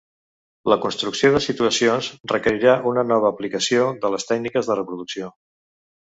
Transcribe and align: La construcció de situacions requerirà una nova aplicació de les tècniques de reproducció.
La 0.71 0.77
construcció 0.85 1.29
de 1.35 1.41
situacions 1.47 2.09
requerirà 2.31 2.73
una 2.93 3.05
nova 3.11 3.31
aplicació 3.35 3.85
de 4.07 4.13
les 4.17 4.27
tècniques 4.33 4.73
de 4.73 4.81
reproducció. 4.83 5.33